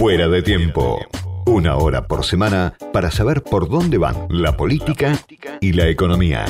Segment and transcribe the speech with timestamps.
[0.00, 0.98] Fuera de tiempo.
[1.44, 5.22] Una hora por semana para saber por dónde van la política
[5.60, 6.46] y la economía.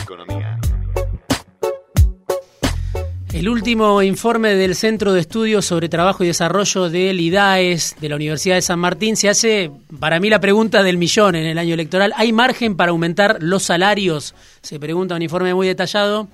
[3.33, 8.15] El último informe del Centro de Estudios sobre Trabajo y Desarrollo del IDAES de la
[8.15, 11.75] Universidad de San Martín se hace, para mí, la pregunta del millón en el año
[11.75, 12.13] electoral.
[12.15, 14.33] ¿Hay margen para aumentar los salarios?
[14.63, 16.29] Se pregunta un informe muy detallado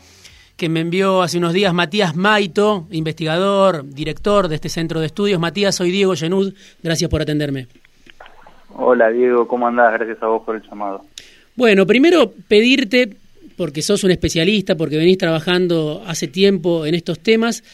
[0.57, 5.39] que me envió hace unos días Matías Maito, investigador, director de este Centro de Estudios.
[5.39, 6.55] Matías, soy Diego Genud.
[6.83, 7.69] Gracias por atenderme.
[8.75, 9.93] Hola Diego, ¿cómo andás?
[9.93, 11.05] Gracias a vos por el llamado.
[11.55, 13.17] Bueno, primero pedirte
[13.57, 17.65] porque sos un especialista, porque venís trabajando hace tiempo en estos temas,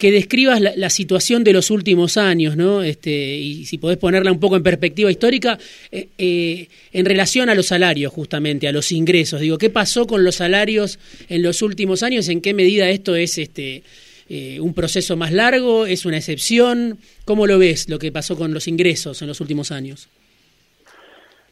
[0.00, 2.82] que describas la, situación de los últimos años, ¿no?
[2.82, 5.58] Este, y si podés ponerla un poco en perspectiva histórica,
[5.92, 9.42] eh, eh, en relación a los salarios, justamente, a los ingresos.
[9.42, 12.30] Digo, ¿qué pasó con los salarios en los últimos años?
[12.30, 13.82] ¿En qué medida esto es este,
[14.30, 15.84] eh, un proceso más largo?
[15.84, 16.96] ¿Es una excepción?
[17.26, 20.08] ¿Cómo lo ves lo que pasó con los ingresos en los últimos años?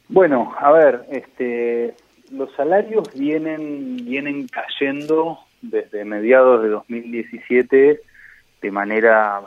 [0.09, 1.93] Bueno, a ver, este,
[2.33, 8.08] los salarios vienen, vienen cayendo desde mediados de 2017
[8.61, 9.43] de manera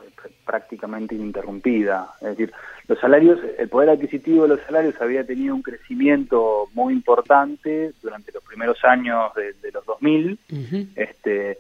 [0.46, 2.14] prácticamente ininterrumpida.
[2.22, 2.54] Es decir,
[2.88, 8.32] los salarios, el poder adquisitivo de los salarios había tenido un crecimiento muy importante durante
[8.32, 10.38] los primeros años de, los 2000,
[10.96, 11.58] este,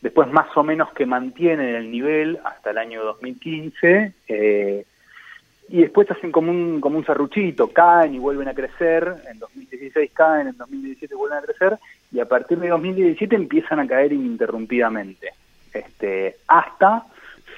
[0.00, 4.84] después más o menos que mantiene el nivel hasta el año 2015, eh,
[5.68, 10.10] y después hacen como un, como un serruchito, caen y vuelven a crecer, en 2016
[10.12, 11.78] caen, en 2017 vuelven a crecer,
[12.12, 15.32] y a partir de 2017 empiezan a caer ininterrumpidamente,
[15.74, 17.04] este, hasta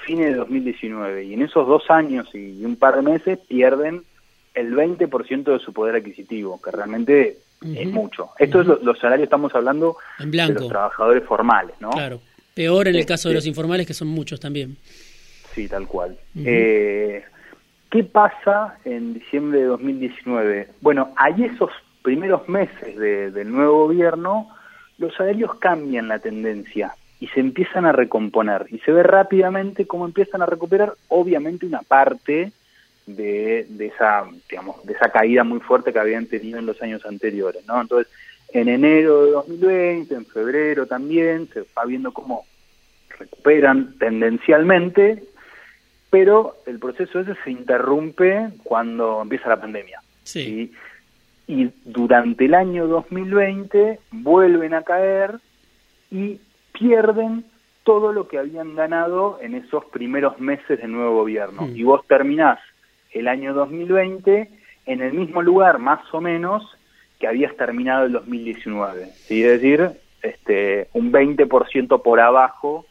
[0.05, 4.03] fines de 2019, y en esos dos años y un par de meses pierden
[4.53, 8.29] el 20% de su poder adquisitivo, que realmente es mucho.
[8.39, 11.91] Esto es los salarios, estamos hablando de los trabajadores formales, ¿no?
[11.91, 12.21] Claro,
[12.53, 14.77] peor en el caso de este los informales, que son muchos también.
[15.53, 16.17] Sí, tal cual.
[16.35, 17.23] eh,
[17.89, 20.69] ¿Qué pasa en diciembre de 2019?
[20.81, 24.49] Bueno, hay esos primeros meses del nuevo gobierno,
[24.97, 30.05] los salarios cambian la tendencia y se empiezan a recomponer y se ve rápidamente cómo
[30.05, 32.51] empiezan a recuperar obviamente una parte
[33.05, 37.65] de, esa digamos de esa caída muy fuerte que habían tenido en los años anteriores
[37.67, 38.11] no entonces
[38.53, 42.45] en enero de 2020 en febrero también se va viendo cómo
[43.17, 45.23] recuperan tendencialmente
[46.09, 50.01] pero el proceso ese se interrumpe cuando empieza la pandemia.
[50.23, 50.71] Sí.
[51.47, 55.39] Y durante el año 2020 vuelven a caer
[56.11, 56.39] y
[56.77, 57.45] pierden
[57.83, 61.63] todo lo que habían ganado en esos primeros meses del nuevo gobierno.
[61.63, 61.75] Mm.
[61.75, 62.59] Y vos terminás
[63.13, 64.49] el año 2020
[64.85, 66.63] en el mismo lugar, más o menos,
[67.19, 69.05] que habías terminado el 2019.
[69.13, 69.43] ¿sí?
[69.43, 72.85] Es decir, este, un 20% por abajo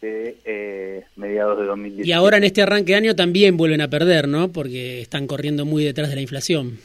[0.00, 2.08] de eh, mediados de 2017.
[2.08, 4.48] Y ahora en este arranque de año también vuelven a perder, ¿no?
[4.48, 6.78] Porque están corriendo muy detrás de la inflación.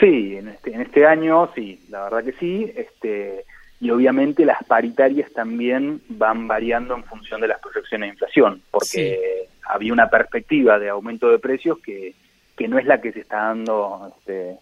[0.00, 2.72] Sí, en este, en este año sí, la verdad que sí.
[2.74, 3.44] Este,
[3.80, 9.48] y obviamente las paritarias también van variando en función de las proyecciones de inflación, porque
[9.64, 12.14] había una perspectiva de aumento de precios que,
[12.56, 14.56] que no es la que se está dando este,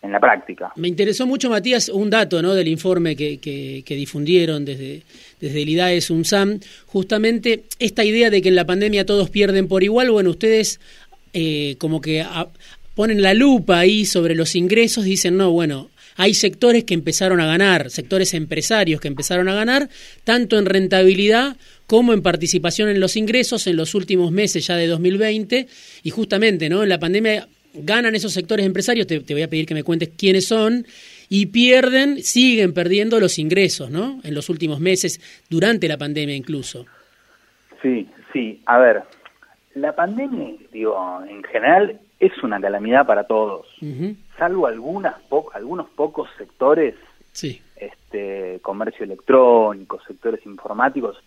[0.00, 0.72] en la práctica.
[0.76, 2.54] Me interesó mucho, Matías, un dato ¿no?
[2.54, 5.02] del informe que, que, difundieron desde,
[5.40, 9.82] desde el IDAES UNSAM, justamente esta idea de que en la pandemia todos pierden por
[9.82, 10.80] igual, bueno, ustedes
[11.34, 12.24] eh, como que
[12.94, 17.46] ponen la lupa ahí sobre los ingresos, dicen, no, bueno, hay sectores que empezaron a
[17.46, 19.88] ganar, sectores empresarios que empezaron a ganar,
[20.24, 21.56] tanto en rentabilidad
[21.86, 25.68] como en participación en los ingresos en los últimos meses ya de 2020,
[26.02, 26.82] y justamente, ¿no?
[26.82, 30.46] En la pandemia ganan esos sectores empresarios, te, voy a pedir que me cuentes quiénes
[30.46, 30.84] son,
[31.28, 34.20] y pierden, siguen perdiendo los ingresos, ¿no?
[34.24, 36.84] En los últimos meses, durante la pandemia incluso.
[37.80, 38.60] Sí, sí.
[38.66, 39.02] A ver,
[39.76, 43.66] la pandemia, digo, en general es una calamidad para todos,
[44.38, 45.14] salvo algunas
[45.52, 46.94] algunos pocos sectores,
[47.32, 47.60] sí.
[47.76, 51.22] este, comercio electrónico, sectores informáticos,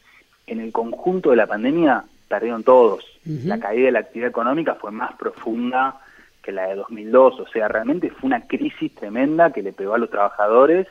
[0.48, 3.06] en el conjunto de la pandemia perdieron todos.
[3.24, 6.00] La caída de la actividad económica fue más profunda
[6.42, 10.00] que la de 2002, o sea, realmente fue una crisis tremenda que le pegó a
[10.00, 10.88] los trabajadores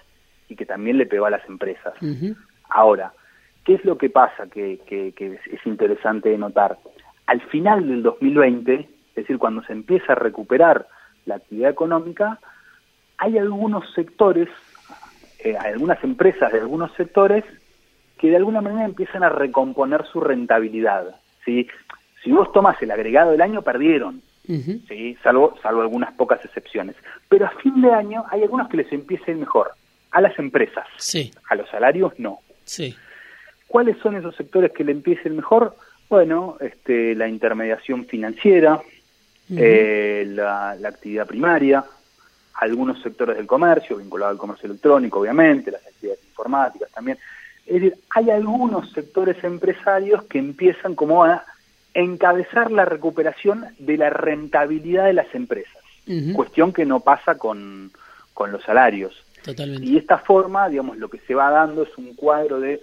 [0.49, 1.95] y que también le pegó a las empresas.
[2.69, 3.13] Ahora,
[3.65, 6.79] ¿qué es lo que pasa que, es interesante notar?
[7.27, 10.87] Al final del 2020, es decir, cuando se empieza a recuperar
[11.27, 12.39] la actividad económica,
[13.19, 14.49] hay algunos sectores,
[15.41, 17.45] eh, algunas empresas de algunos sectores
[18.19, 21.17] que de alguna manera empiezan a recomponer su rentabilidad.
[21.45, 21.69] ¿sí?
[22.23, 25.17] Si vos tomas el agregado del año, perdieron, ¿sí?
[25.23, 26.97] salvo, salvo algunas pocas excepciones.
[27.29, 29.73] Pero a fin de año hay algunos que les empieza a ir mejor.
[30.11, 30.87] A las empresas.
[30.97, 31.31] Sí.
[31.49, 32.41] A los salarios no.
[32.65, 32.97] Sí.
[33.69, 35.77] ¿Cuáles son esos sectores que le empiecen mejor?
[36.09, 38.81] Bueno, este, la intermediación financiera,
[39.57, 41.85] eh, la, actividad primaria,
[42.55, 47.19] algunos sectores del comercio, vinculado al comercio electrónico, obviamente, las actividades informáticas también.
[47.67, 51.45] Es decir, hay algunos sectores empresarios que empiezan como a
[51.95, 55.83] encabezar la recuperación de la rentabilidad de las empresas,
[56.35, 57.93] cuestión que no pasa con,
[58.35, 59.25] con los salarios.
[59.83, 62.81] Y esta forma, digamos, lo que se va dando es un cuadro de,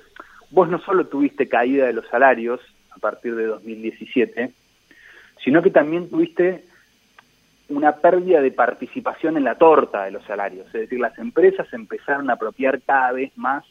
[0.49, 2.59] vos no solo tuviste caída de los salarios
[2.91, 4.51] a partir de 2017,
[5.47, 6.65] sino que también tuviste
[7.69, 10.65] una pérdida de participación en la torta de los salarios.
[10.67, 13.63] Es decir, las empresas empezaron a apropiar cada vez más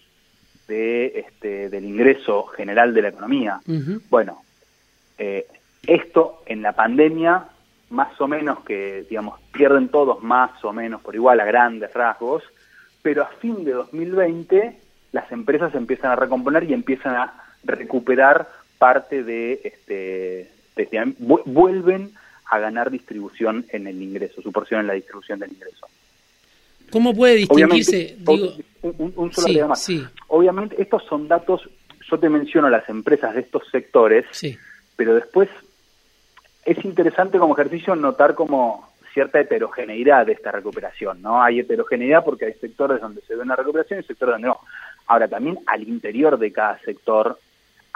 [0.68, 3.60] de, este, del ingreso general de la economía.
[4.08, 4.40] Bueno,
[5.18, 5.46] eh,
[5.86, 7.44] esto en la pandemia,
[7.90, 12.42] más o menos que, digamos, pierden todos más o menos por igual a grandes rasgos,
[13.02, 14.80] pero a fin de 2020
[15.12, 17.34] las empresas empiezan a recomponer y empiezan a
[17.64, 20.55] recuperar parte de este,
[21.18, 22.12] vuelven
[22.50, 25.86] a ganar distribución en el ingreso, su porción en la distribución del ingreso.
[26.90, 28.16] ¿Cómo puede distinguirse?
[28.82, 29.88] un, solo más.
[30.28, 31.68] Obviamente, estos son datos,
[32.08, 34.24] yo te menciono las empresas de estos sectores,
[34.94, 35.48] pero después
[36.64, 41.42] es interesante como ejercicio notar como cierta heterogeneidad de esta recuperación, ¿no?
[41.42, 44.60] Hay heterogeneidad porque hay sectores donde se ve una recuperación y sectores donde no.
[45.06, 47.38] Ahora, también al interior de cada sector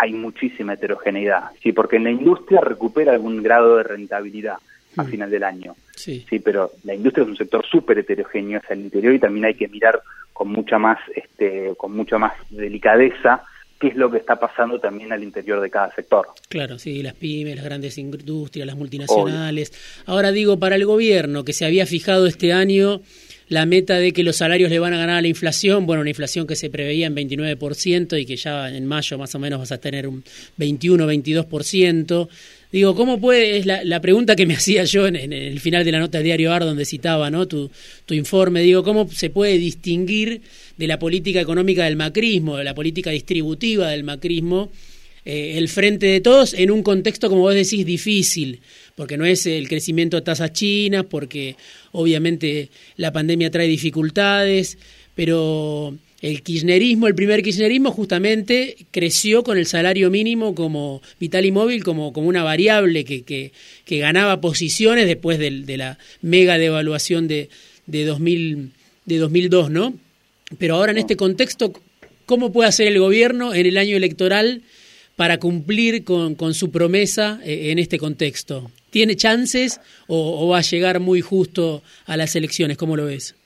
[0.00, 4.56] hay muchísima heterogeneidad, sí, porque en la industria recupera algún grado de rentabilidad
[4.97, 5.06] a mm.
[5.06, 5.76] final del año.
[5.94, 6.25] Sí.
[6.29, 9.55] sí, pero la industria es un sector súper heterogéneo hacia el interior y también hay
[9.55, 10.00] que mirar
[10.32, 13.44] con mucha más, este, con mucha más delicadeza
[13.79, 16.29] qué es lo que está pasando también al interior de cada sector.
[16.49, 19.73] Claro, sí, las pymes, las grandes industrias, las multinacionales.
[20.06, 23.00] Ahora digo, para el gobierno que se había fijado este año
[23.50, 26.11] la meta de que los salarios le van a ganar a la inflación, bueno, una
[26.11, 29.73] inflación que se preveía en 29% y que ya en mayo más o menos vas
[29.73, 30.23] a tener un
[30.56, 32.29] 21, 22%.
[32.70, 33.58] Digo, ¿cómo puede?
[33.58, 36.52] Es la, pregunta que me hacía yo en, el final de la nota del diario
[36.52, 37.49] AR, donde citaba ¿no?
[37.49, 37.70] tu,
[38.11, 38.62] informe.
[38.62, 40.43] Digo, ¿cómo se puede distinguir
[40.76, 44.70] de la política económica del macrismo, de la política distributiva del macrismo,
[45.25, 48.61] eh, el frente de todos en un contexto, como vos decís, difícil?
[49.00, 51.56] Porque no es el crecimiento de tasas chinas, porque
[51.91, 54.76] obviamente la pandemia trae dificultades,
[55.14, 61.50] pero el kirchnerismo, el primer kirchnerismo justamente creció con el salario mínimo como vital y
[61.50, 67.49] móvil, como, como una variable que, que, ganaba posiciones después de, la mega devaluación de,
[67.87, 68.73] de, 2000,
[69.06, 69.94] de 2002, ¿no?
[70.58, 71.73] Pero ahora en este contexto,
[72.26, 74.61] ¿cómo puede hacer el gobierno en el año electoral
[75.20, 78.70] para cumplir con, con su promesa eh, en este contexto?
[78.88, 82.78] ¿Tiene chances o, va a llegar muy justo a las elecciones?
[82.78, 83.37] ¿Cómo lo ves?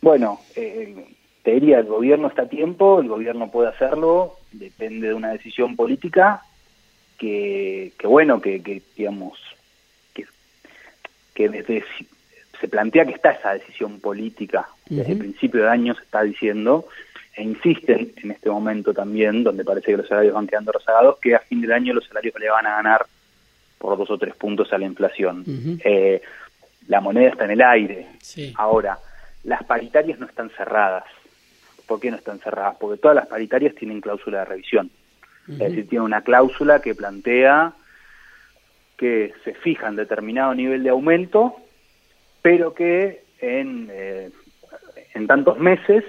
[0.00, 1.06] Bueno, eh,
[1.44, 5.76] te diría, el gobierno está a tiempo, el gobierno puede hacerlo, depende de una decisión
[5.76, 6.42] política
[7.16, 9.38] que, que bueno, que, digamos,
[10.14, 10.24] que,
[11.32, 11.84] que desde
[12.60, 16.88] se plantea que está esa decisión política, desde el principio de año se está diciendo,
[17.36, 21.34] e insisten en este momento también, donde parece que los salarios van quedando rezagados, que
[21.34, 23.06] a fin del año los salarios le van a ganar
[23.78, 25.44] por dos o tres puntos a la inflación.
[25.84, 26.22] Eh,
[26.88, 28.06] la moneda está en el aire.
[28.56, 28.98] Ahora,
[29.42, 31.04] las paritarias no están cerradas.
[31.86, 32.76] ¿Por qué no están cerradas?
[32.78, 34.90] Porque todas las paritarias tienen cláusula de revisión.
[35.48, 37.74] Es decir, tiene una cláusula que plantea
[38.96, 41.56] que se fija en determinado nivel de aumento,
[42.40, 44.30] pero que en, eh,
[45.12, 46.04] en tantos meses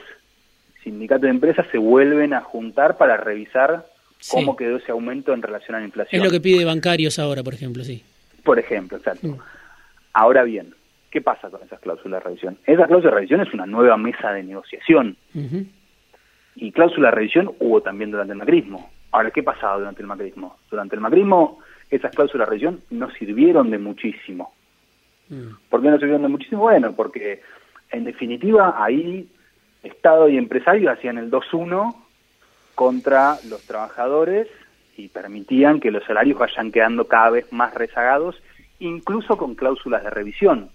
[0.85, 3.87] sindicatos de empresas se vuelven a juntar para revisar
[4.29, 6.21] cómo quedó ese aumento en relación a la inflación.
[6.21, 8.03] Es lo que pide bancarios ahora, por ejemplo, sí.
[8.43, 9.27] Por ejemplo, exacto.
[9.27, 9.39] Mm.
[10.13, 10.75] Ahora bien,
[11.09, 12.57] ¿qué pasa con esas cláusulas de revisión?
[12.65, 15.17] Esa cláusula de revisión es una nueva mesa de negociación.
[16.55, 18.91] Y cláusula de revisión hubo también durante el macrismo.
[19.11, 20.57] Ahora, ¿qué pasaba durante el macrismo?
[20.69, 24.53] Durante el macrismo, esas cláusulas de revisión no sirvieron de muchísimo.
[25.29, 25.49] Mm.
[25.67, 26.61] ¿Por qué no sirvieron de muchísimo?
[26.61, 27.41] Bueno, porque
[27.91, 29.27] en definitiva ahí
[29.85, 31.95] Estado y empresario hacían el 2-1
[32.75, 34.47] contra los trabajadores
[34.97, 38.41] y permitían que los salarios vayan quedando cada vez más rezagados,
[38.79, 40.69] incluso con cláusulas de revisión.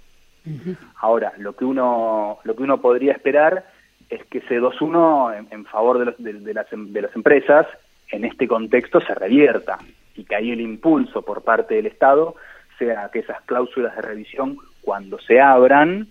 [0.97, 3.65] Ahora, lo que uno lo que uno podría esperar
[4.09, 7.67] es que ese 2-1 en, favor de, los, de, las, de las empresas
[8.11, 9.79] en este contexto se revierta
[10.17, 12.35] y que ahí el impulso por parte del Estado
[12.79, 16.09] sea que esas cláusulas de revisión cuando se abran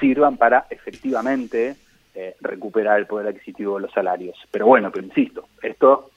[0.00, 1.76] sirvan para efectivamente
[2.22, 4.36] eh, recuperar el poder adquisitivo de los salarios.
[4.50, 6.10] Pero bueno, pero insisto, esto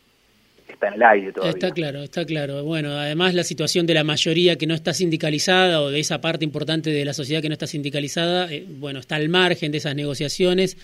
[0.68, 1.54] está en el aire todavía.
[1.54, 2.64] Está claro, está claro.
[2.64, 6.44] Bueno, además la situación de la mayoría que no está sindicalizada o de esa parte
[6.44, 9.96] importante de la sociedad que no está sindicalizada, eh, bueno, está al margen de esas
[9.96, 10.78] negociaciones.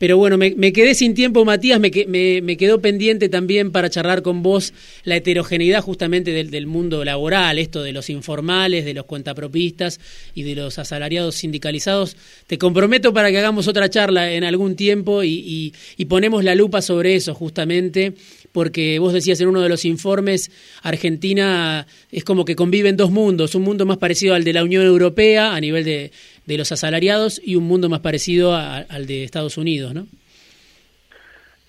[0.00, 1.90] Pero bueno, me, quedé sin tiempo, Matías, me,
[2.40, 4.72] me, quedó pendiente también para charlar con vos
[5.04, 10.00] la heterogeneidad justamente del, mundo laboral, esto de los informales, de los cuentapropistas
[10.34, 12.16] y de los asalariados sindicalizados.
[12.46, 15.74] Te comprometo para que hagamos otra charla en algún tiempo y
[16.08, 18.14] ponemos la lupa sobre eso justamente
[18.52, 20.50] porque vos decías en uno de los informes,
[20.82, 24.84] Argentina es como que conviven dos mundos, un mundo más parecido al de la Unión
[24.84, 26.10] Europea a nivel de,
[26.46, 30.06] de los asalariados y un mundo más parecido al de Estados Unidos, ¿no?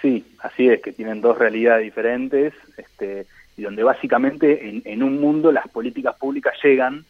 [0.02, 5.22] Sí, así es, que tienen dos realidades diferentes, este, y donde básicamente en, en un
[5.22, 7.06] mundo las políticas públicas llegan,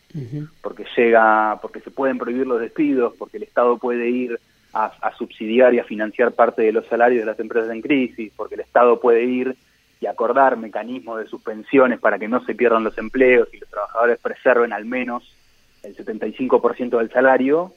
[0.62, 4.38] porque llega, porque se pueden prohibir los despidos, porque el Estado puede ir
[4.74, 8.56] a, subsidiar y a financiar parte de los salarios de las empresas en crisis, porque
[8.56, 9.56] el Estado puede ir
[10.00, 14.20] y acordar mecanismos de suspensiones para que no se pierdan los empleos y los trabajadores
[14.20, 15.36] preserven al menos
[15.84, 17.74] el 75% del salario,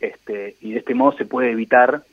[0.00, 2.04] este, y de este modo se puede evitar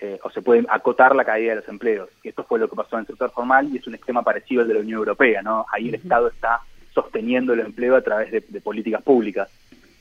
[0.00, 2.08] eh, o se puede acotar la caída de los empleos.
[2.22, 4.62] Y esto fue lo que pasó en el sector formal y es un esquema parecido
[4.62, 5.66] al de la Unión Europea, ¿no?
[5.72, 6.60] Ahí el Estado está
[6.92, 9.48] sosteniendo el empleo a través de, de políticas públicas.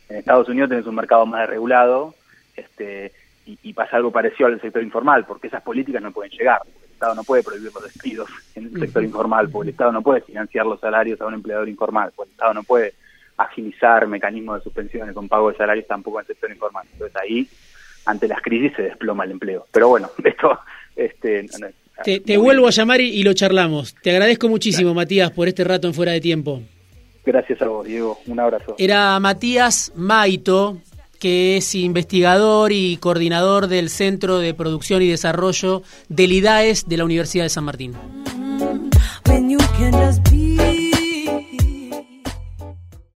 [0.09, 2.15] En Estados Unidos tenés un mercado más regulado,
[2.55, 3.11] este,
[3.61, 6.61] y, pasa algo parecido al sector informal, porque esas políticas no pueden llegar.
[6.65, 10.01] El Estado no puede prohibir los despidos en el sector informal, porque el Estado no
[10.01, 12.93] puede financiar los salarios a un empleador informal, porque el Estado no puede
[13.37, 16.85] agilizar mecanismos de suspensiones con pago de salarios tampoco en el sector informal.
[16.91, 17.47] Entonces ahí,
[18.05, 19.65] ante las crisis, se desploma el empleo.
[19.71, 20.59] Pero bueno, esto...
[20.95, 21.45] Este,
[22.03, 23.95] te, vuelvo a llamar y, lo charlamos.
[24.01, 26.61] Te agradezco muchísimo, Matías, por este rato en Fuera de Tiempo.
[27.25, 28.19] Gracias a vos, Diego.
[28.27, 28.75] Un abrazo.
[28.77, 30.77] Era Matías Maito,
[31.19, 37.05] que es investigador y coordinador del Centro de Producción y Desarrollo del IDAES de la
[37.05, 37.93] Universidad de San Martín.